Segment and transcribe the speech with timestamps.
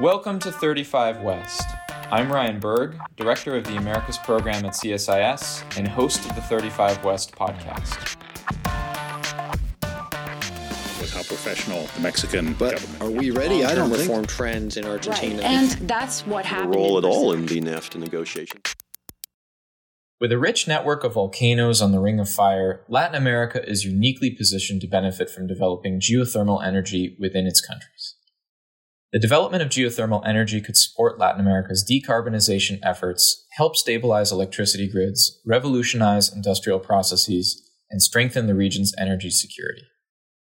[0.00, 1.68] Welcome to 35 West.
[2.10, 7.04] I'm Ryan Berg, Director of the Americas Program at CSIS and host of the 35
[7.04, 8.16] West podcast.
[10.98, 13.02] Was how professional the Mexican but government.
[13.02, 13.66] are we ready?
[13.66, 15.42] I don't reform think trends in Argentina.
[15.42, 15.44] Right.
[15.44, 16.74] And that's what happened.
[16.74, 18.74] role at all in the NAFTA negotiations.
[20.22, 24.30] With a rich network of volcanoes on the Ring of Fire, Latin America is uniquely
[24.30, 28.16] positioned to benefit from developing geothermal energy within its countries.
[29.12, 35.38] The development of geothermal energy could support Latin America's decarbonization efforts, help stabilize electricity grids,
[35.44, 39.82] revolutionize industrial processes, and strengthen the region's energy security.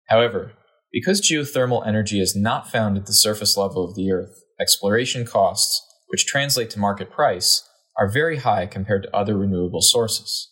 [0.09, 0.53] However,
[0.93, 5.81] because geothermal energy is not found at the surface level of the Earth, exploration costs,
[6.09, 10.52] which translate to market price, are very high compared to other renewable sources.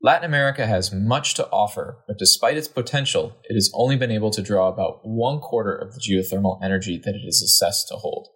[0.00, 4.30] Latin America has much to offer, but despite its potential, it has only been able
[4.30, 8.28] to draw about one quarter of the geothermal energy that it is assessed to hold.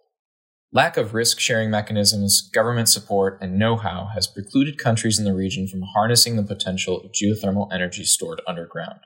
[0.73, 5.33] Lack of risk sharing mechanisms, government support, and know how has precluded countries in the
[5.33, 8.99] region from harnessing the potential of geothermal energy stored underground.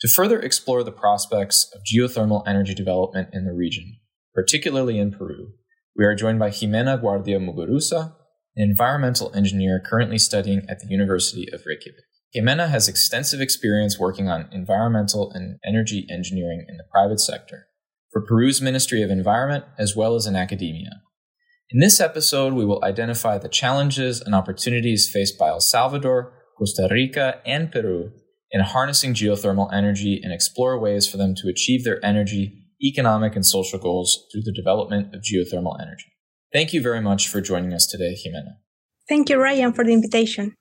[0.00, 3.98] To further explore the prospects of geothermal energy development in the region,
[4.34, 5.52] particularly in Peru,
[5.94, 8.14] we are joined by Jimena Guardia Muguruza,
[8.60, 12.04] an environmental engineer currently studying at the University of Reykjavik.
[12.36, 17.68] Jimena has extensive experience working on environmental and energy engineering in the private sector
[18.12, 20.90] for Peru's Ministry of Environment as well as in academia.
[21.70, 26.86] In this episode, we will identify the challenges and opportunities faced by El Salvador, Costa
[26.90, 28.12] Rica, and Peru
[28.50, 33.46] in harnessing geothermal energy and explore ways for them to achieve their energy, economic, and
[33.46, 36.12] social goals through the development of geothermal energy.
[36.52, 38.56] Thank you very much for joining us today, Jimena.
[39.08, 40.54] Thank you, Ryan, for the invitation.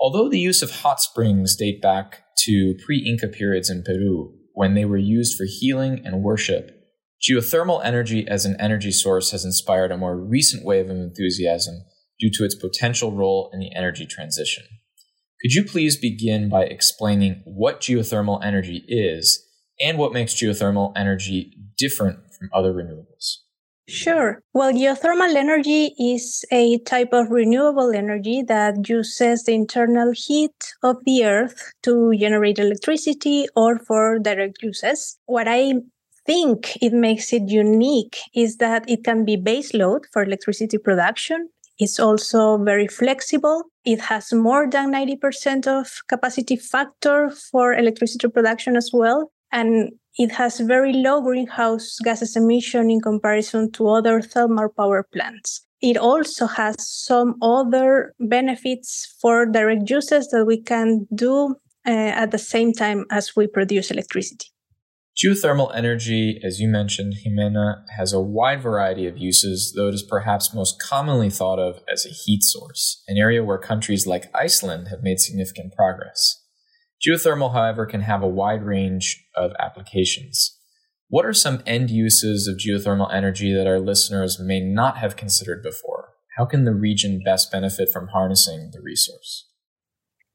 [0.00, 4.74] Although the use of hot springs date back to pre Inca periods in Peru, when
[4.74, 6.70] they were used for healing and worship,
[7.20, 11.84] geothermal energy as an energy source has inspired a more recent wave of enthusiasm
[12.18, 14.64] due to its potential role in the energy transition.
[15.42, 19.44] Could you please begin by explaining what geothermal energy is
[19.80, 23.47] and what makes geothermal energy different from other renewables?
[23.90, 24.42] Sure.
[24.52, 30.96] Well, geothermal energy is a type of renewable energy that uses the internal heat of
[31.06, 35.16] the earth to generate electricity or for direct uses.
[35.24, 35.72] What I
[36.26, 41.48] think it makes it unique is that it can be base load for electricity production.
[41.78, 43.62] It's also very flexible.
[43.86, 49.32] It has more than 90% of capacity factor for electricity production as well.
[49.52, 55.64] And it has very low greenhouse gases emission in comparison to other thermal power plants.
[55.80, 61.54] It also has some other benefits for direct uses that we can do
[61.86, 64.48] uh, at the same time as we produce electricity.
[65.16, 70.02] Geothermal energy, as you mentioned, Jimena, has a wide variety of uses, though it is
[70.02, 74.88] perhaps most commonly thought of as a heat source, an area where countries like Iceland
[74.88, 76.44] have made significant progress.
[77.06, 80.58] Geothermal, however, can have a wide range of applications.
[81.08, 85.62] What are some end uses of geothermal energy that our listeners may not have considered
[85.62, 86.10] before?
[86.36, 89.48] How can the region best benefit from harnessing the resource?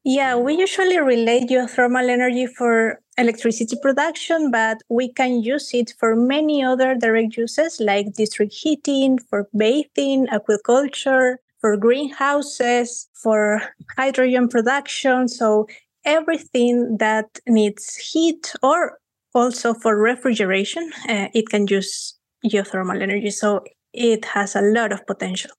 [0.06, 6.14] Yeah, we usually relate geothermal energy for electricity production, but we can use it for
[6.14, 13.62] many other direct uses like district heating, for bathing, aquaculture, for greenhouses, for
[13.96, 15.26] hydrogen production.
[15.28, 15.66] So
[16.04, 18.98] everything that needs heat or
[19.34, 22.16] also for refrigeration, uh, it can use
[22.46, 23.30] geothermal energy.
[23.30, 25.50] So it has a lot of potential.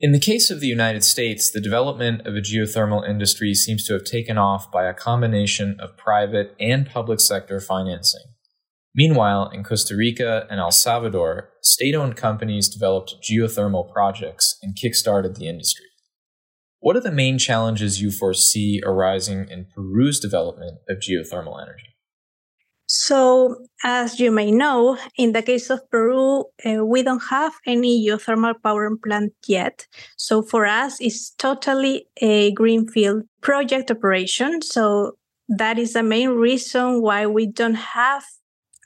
[0.00, 3.94] In the case of the United States, the development of a geothermal industry seems to
[3.94, 8.22] have taken off by a combination of private and public sector financing.
[8.94, 15.36] Meanwhile, in Costa Rica and El Salvador, state owned companies developed geothermal projects and kickstarted
[15.36, 15.86] the industry.
[16.80, 21.94] What are the main challenges you foresee arising in Peru's development of geothermal energy?
[22.90, 28.06] So, as you may know, in the case of Peru, uh, we don't have any
[28.06, 29.86] geothermal power plant yet.
[30.16, 34.62] So, for us, it's totally a greenfield project operation.
[34.62, 38.24] So, that is the main reason why we don't have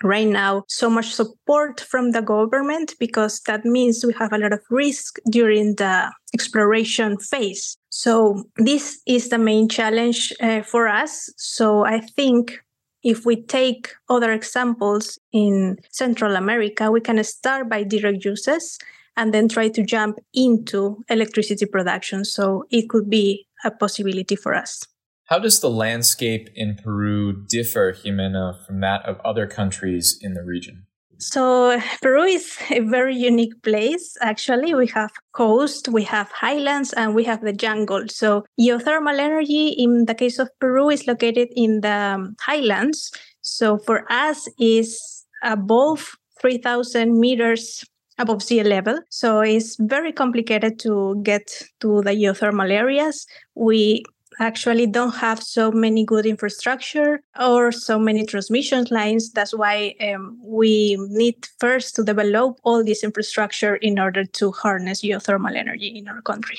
[0.03, 4.53] right now so much support from the government because that means we have a lot
[4.53, 7.77] of risk during the exploration phase.
[7.91, 11.31] So, this is the main challenge uh, for us.
[11.37, 12.63] So, I think
[13.03, 18.79] if we take other examples in Central America, we can start by direct uses
[19.17, 22.25] and then try to jump into electricity production.
[22.25, 24.87] So it could be a possibility for us.
[25.27, 30.43] How does the landscape in Peru differ, Jimena, from that of other countries in the
[30.43, 30.87] region?
[31.19, 34.17] So Peru is a very unique place.
[34.21, 38.05] Actually, we have coast, we have highlands, and we have the jungle.
[38.09, 43.13] So geothermal energy, in the case of Peru, is located in the um, highlands.
[43.41, 47.85] So for us, is above 3,000 meters
[48.19, 48.99] above sea level.
[49.11, 53.27] So it's very complicated to get to the geothermal areas.
[53.55, 54.03] We
[54.39, 59.33] actually don't have so many good infrastructure or so many transmission lines.
[59.33, 65.03] That's why um, we need first to develop all this infrastructure in order to harness
[65.03, 66.59] geothermal energy in our country.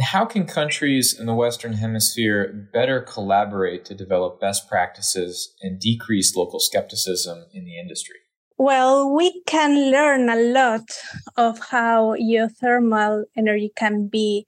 [0.00, 6.36] How can countries in the Western Hemisphere better collaborate to develop best practices and decrease
[6.36, 8.16] local skepticism in the industry?
[8.58, 10.82] Well, we can learn a lot
[11.36, 14.46] of how geothermal energy can be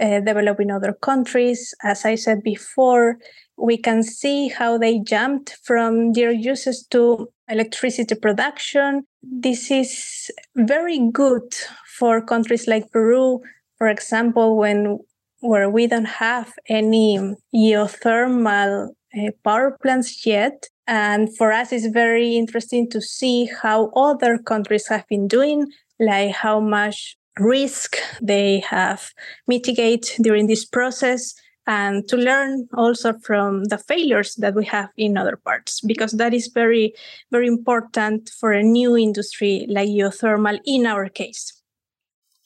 [0.00, 1.74] uh, developed in other countries.
[1.82, 3.18] As I said before,
[3.56, 9.02] we can see how they jumped from their uses to electricity production.
[9.22, 11.54] This is very good
[11.98, 13.40] for countries like Peru,
[13.78, 14.98] for example, when
[15.40, 17.18] where we don't have any
[17.54, 20.68] geothermal uh, power plants yet.
[20.86, 25.66] And for us, it's very interesting to see how other countries have been doing,
[25.98, 29.10] like how much risk they have
[29.46, 31.34] mitigate during this process
[31.66, 36.34] and to learn also from the failures that we have in other parts because that
[36.34, 36.92] is very
[37.30, 41.62] very important for a new industry like geothermal in our case.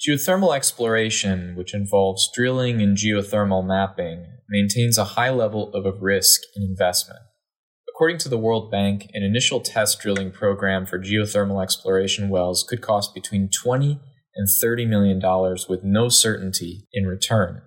[0.06, 6.62] Geothermal exploration which involves drilling and geothermal mapping maintains a high level of risk in
[6.62, 7.20] investment.
[7.88, 12.82] According to the World Bank, an initial test drilling program for geothermal exploration wells could
[12.82, 13.98] cost between 20
[14.36, 15.20] and $30 million
[15.68, 17.62] with no certainty in return.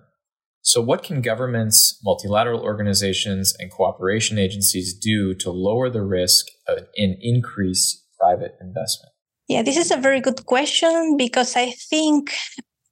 [0.62, 7.16] So, what can governments, multilateral organizations, and cooperation agencies do to lower the risk and
[7.20, 9.12] increase private investment?
[9.48, 12.34] Yeah, this is a very good question because I think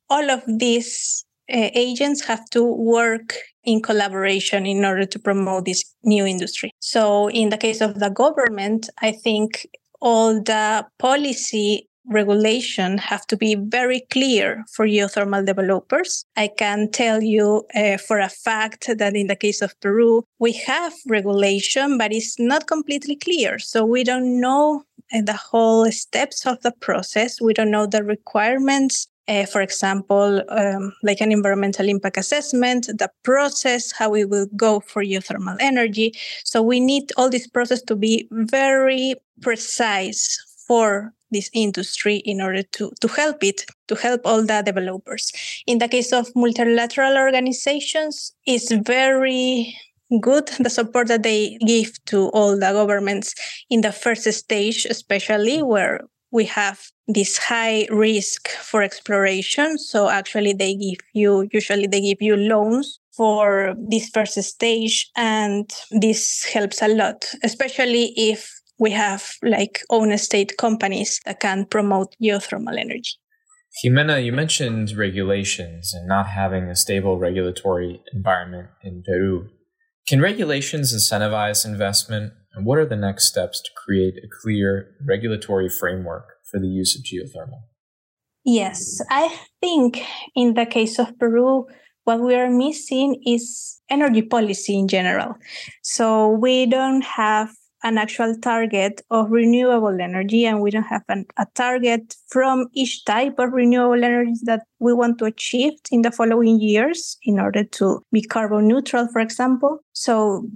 [0.09, 3.35] all of these uh, agents have to work
[3.65, 6.71] in collaboration in order to promote this new industry.
[6.81, 9.69] So, in the case of the government, I think
[10.01, 16.25] all the policy regulation have to be very clear for geothermal developers.
[16.37, 20.53] I can tell you uh, for a fact that in the case of Peru, we
[20.53, 23.59] have regulation, but it's not completely clear.
[23.59, 24.85] So we don't know
[25.15, 27.41] uh, the whole steps of the process.
[27.41, 33.11] We don't know the requirements uh, for example, um, like an environmental impact assessment, the
[33.25, 36.15] process, how we will go for geothermal energy.
[36.45, 42.63] So we need all this process to be very precise for this industry in order
[42.63, 45.33] to, to help it, to help all the developers.
[45.67, 49.75] In the case of multilateral organizations, it's very
[50.21, 53.35] good the support that they give to all the governments
[53.69, 59.79] in the first stage, especially where we have this high risk for exploration.
[59.79, 65.11] So actually they give you, usually they give you loans for this first stage.
[65.17, 71.67] And this helps a lot, especially if we have like own state companies that can
[71.67, 73.19] promote geothermal energy.
[73.85, 79.51] Jimena, you mentioned regulations and not having a stable regulatory environment in Peru.
[80.09, 82.33] Can regulations incentivize investment?
[82.55, 86.97] And what are the next steps to create a clear regulatory framework for the use
[86.97, 87.61] of geothermal?
[88.45, 90.03] Yes, I think
[90.35, 91.67] in the case of Peru,
[92.05, 95.35] what we are missing is energy policy in general.
[95.83, 97.51] So we don't have
[97.83, 103.05] an actual target of renewable energy and we don't have an, a target from each
[103.05, 107.65] type of renewable energy that we want to achieve in the following years in order
[107.65, 110.47] to be carbon neutral for example so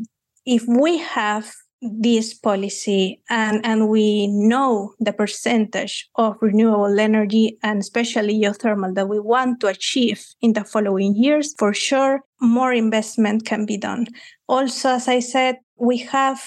[0.45, 1.53] if we have
[1.83, 9.09] this policy and, and we know the percentage of renewable energy and especially geothermal that
[9.09, 14.07] we want to achieve in the following years, for sure, more investment can be done.
[14.49, 16.41] Also, as I said, we have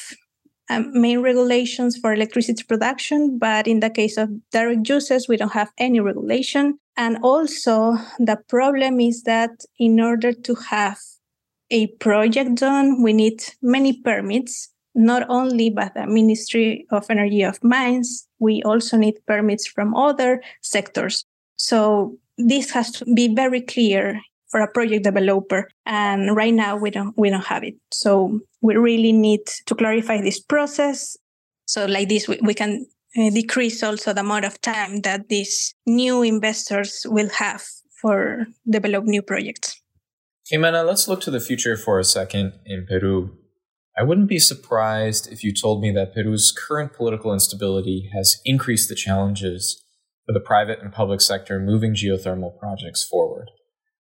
[0.69, 5.53] um, main regulations for electricity production, but in the case of direct uses, we don't
[5.53, 6.79] have any regulation.
[6.97, 10.97] And also, the problem is that in order to have
[11.69, 17.61] a project done, we need many permits not only by the Ministry of Energy of
[17.61, 21.25] Mines, we also need permits from other sectors.
[21.57, 24.21] So this has to be very clear
[24.55, 27.75] for a project developer and right now we don't we don't have it.
[27.91, 31.17] So we really need to clarify this process.
[31.65, 32.85] So like this we, we can
[33.17, 37.65] uh, decrease also the amount of time that these new investors will have
[37.99, 39.81] for develop new projects.
[40.49, 43.35] Jimena, let's look to the future for a second in Peru.
[43.97, 48.87] I wouldn't be surprised if you told me that Peru's current political instability has increased
[48.87, 49.83] the challenges
[50.25, 53.51] for the private and public sector moving geothermal projects forward,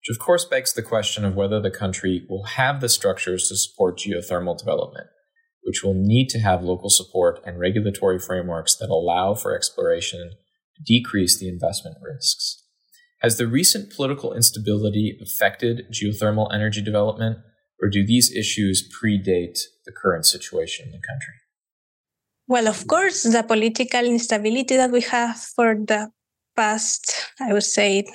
[0.09, 3.55] which of course begs the question of whether the country will have the structures to
[3.55, 5.07] support geothermal development,
[5.61, 10.31] which will need to have local support and regulatory frameworks that allow for exploration
[10.75, 12.63] to decrease the investment risks.
[13.21, 17.37] Has the recent political instability affected geothermal energy development?
[17.81, 21.35] or do these issues predate the current situation in the country?
[22.47, 26.11] Well, of course, the political instability that we have for the
[26.55, 28.05] past, I would say,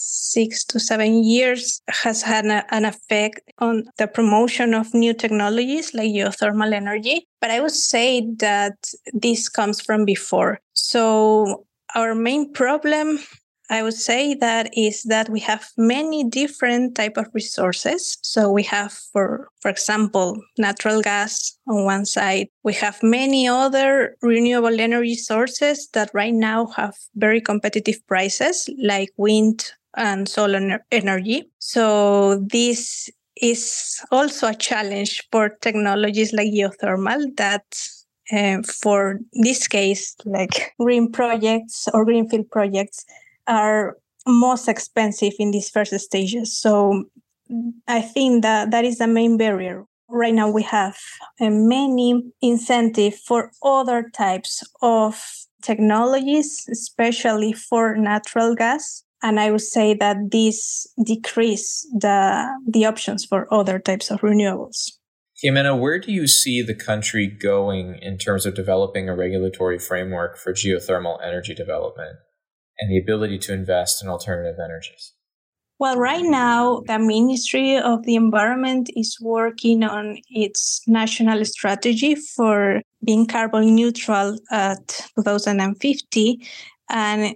[0.00, 5.92] six to seven years has had a, an effect on the promotion of new technologies
[5.94, 7.26] like geothermal energy.
[7.40, 8.76] But I would say that
[9.12, 10.60] this comes from before.
[10.74, 13.18] So, our main problem
[13.70, 18.18] I would say that is that we have many different type of resources.
[18.20, 22.48] So we have, for for example, natural gas on one side.
[22.64, 29.10] We have many other renewable energy sources that right now have very competitive prices, like
[29.16, 31.50] wind and solar energy.
[31.58, 37.64] So this is also a challenge for technologies like geothermal that
[38.32, 43.04] uh, for this case, like green projects or greenfield projects,
[43.46, 46.56] are most expensive in these first stages.
[46.56, 47.04] So
[47.88, 49.84] I think that that is the main barrier.
[50.08, 50.98] Right now, we have
[51.40, 55.22] uh, many incentive for other types of
[55.62, 59.04] technologies, especially for natural gas.
[59.22, 64.92] And I would say that this decrease the, the options for other types of renewables.
[65.44, 70.36] Jimena, where do you see the country going in terms of developing a regulatory framework
[70.36, 72.16] for geothermal energy development?
[72.80, 75.12] and the ability to invest in alternative energies?
[75.78, 82.82] Well, right now, the Ministry of the Environment is working on its national strategy for
[83.04, 86.46] being carbon neutral at 2050.
[86.90, 87.34] And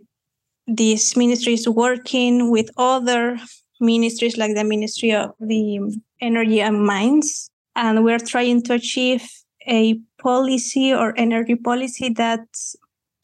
[0.66, 3.38] this ministry is working with other
[3.80, 5.80] ministries like the Ministry of the
[6.20, 7.50] Energy and Mines.
[7.76, 9.28] And we're trying to achieve
[9.66, 12.46] a policy or energy policy that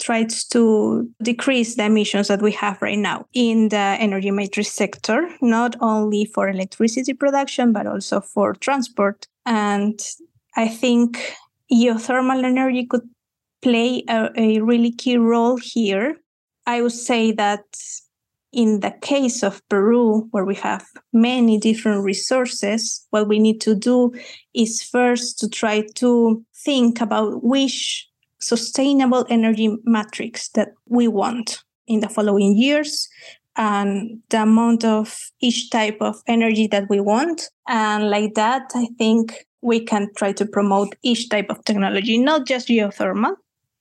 [0.00, 5.28] tries to decrease the emissions that we have right now in the energy matrix sector,
[5.42, 9.26] not only for electricity production, but also for transport.
[9.44, 10.00] And
[10.56, 11.34] I think
[11.72, 13.08] geothermal energy could
[13.62, 16.16] play a, a really key role here.
[16.70, 17.64] I would say that
[18.52, 23.74] in the case of Peru, where we have many different resources, what we need to
[23.74, 24.12] do
[24.54, 28.08] is first to try to think about which
[28.40, 33.08] sustainable energy matrix that we want in the following years
[33.56, 37.50] and the amount of each type of energy that we want.
[37.66, 42.46] And like that, I think we can try to promote each type of technology, not
[42.46, 43.34] just geothermal,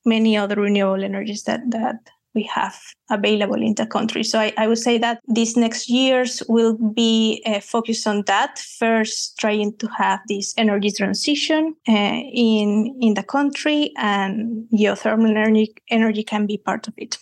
[0.05, 1.99] many other renewable energies that, that
[2.35, 4.23] we have available in the country.
[4.23, 8.59] So I, I would say that these next years will be uh, focused on that.
[8.59, 15.73] First, trying to have this energy transition uh, in in the country, and geothermal energy
[15.89, 17.17] energy can be part of it.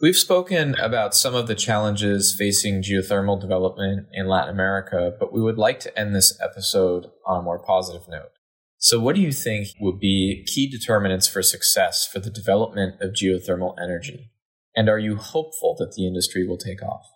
[0.00, 5.40] We've spoken about some of the challenges facing geothermal development in Latin America, but we
[5.40, 8.32] would like to end this episode on a more positive note.
[8.84, 13.12] So, what do you think would be key determinants for success for the development of
[13.12, 14.30] geothermal energy?
[14.76, 17.06] And are you hopeful that the industry will take off?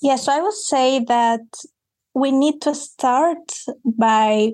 [0.00, 1.40] Yes, I would say that
[2.14, 4.52] we need to start by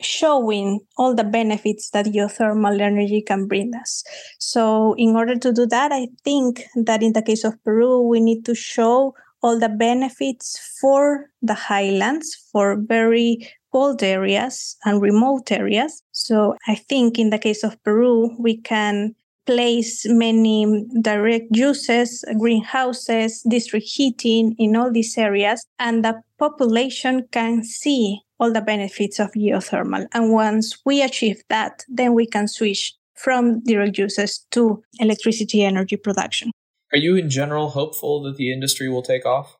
[0.00, 4.04] showing all the benefits that geothermal energy can bring us.
[4.38, 8.20] So, in order to do that, I think that in the case of Peru, we
[8.20, 15.50] need to show all the benefits for the highlands, for very cold areas and remote
[15.52, 16.02] areas.
[16.12, 19.14] So I think in the case of Peru, we can
[19.46, 27.64] place many direct uses, greenhouses, district heating in all these areas, and the population can
[27.64, 30.06] see all the benefits of geothermal.
[30.12, 35.96] And once we achieve that, then we can switch from direct uses to electricity energy
[35.96, 36.50] production.
[36.92, 39.56] Are you in general hopeful that the industry will take off?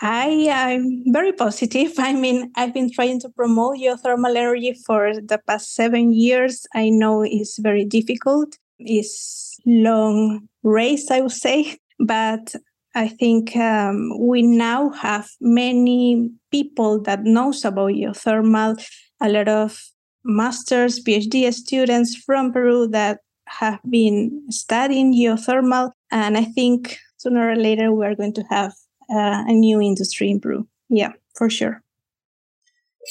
[0.00, 1.92] I am very positive.
[1.98, 6.66] I mean, I've been trying to promote geothermal energy for the past seven years.
[6.74, 8.56] I know it's very difficult.
[8.78, 12.54] It's long race, I would say, but
[12.94, 18.84] I think um, we now have many people that knows about geothermal.
[19.20, 19.80] A lot of
[20.24, 27.56] masters, PhD students from Peru that have been studying geothermal, and I think sooner or
[27.56, 28.72] later we are going to have
[29.10, 30.66] uh, a new industry in Peru.
[30.88, 31.82] Yeah, for sure.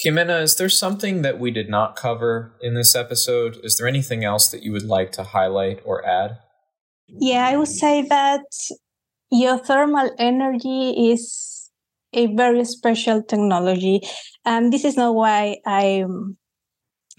[0.04, 3.60] Jimena, is there something that we did not cover in this episode?
[3.64, 6.38] Is there anything else that you would like to highlight or add?
[7.08, 8.46] Yeah, I would say that
[9.32, 11.70] geothermal energy is
[12.14, 14.02] a very special technology.
[14.46, 16.38] And this is not why I'm,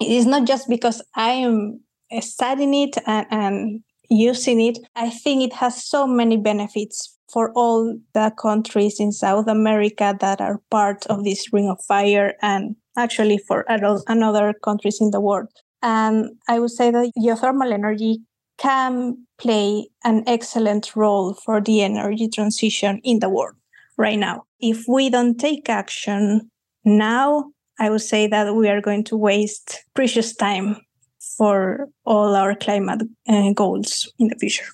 [0.00, 1.80] it is not just because I am
[2.20, 4.78] studying it and, and using it.
[4.96, 10.40] I think it has so many benefits for all the countries in South America that
[10.40, 15.48] are part of this ring of fire and actually for other countries in the world.
[15.82, 18.20] And I would say that geothermal energy
[18.56, 23.56] can play an excellent role for the energy transition in the world
[23.98, 24.44] right now.
[24.60, 26.48] If we don't take action
[26.84, 27.50] now,
[27.80, 30.76] I would say that we are going to waste precious time
[31.36, 34.66] for all our climate uh, goals in the future.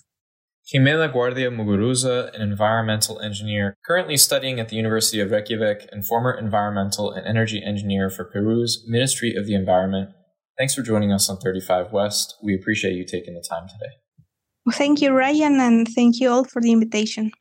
[0.72, 6.32] Jimena Guardia Muguruza, an environmental engineer currently studying at the University of Reykjavik and former
[6.32, 10.10] environmental and energy engineer for Peru's Ministry of the Environment.
[10.56, 12.36] Thanks for joining us on 35 West.
[12.40, 13.94] We appreciate you taking the time today.
[14.64, 17.32] Well, thank you, Ryan, and thank you all for the invitation.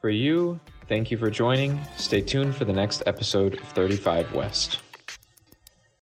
[0.00, 1.78] For you, thank you for joining.
[1.96, 4.80] Stay tuned for the next episode of 35 West.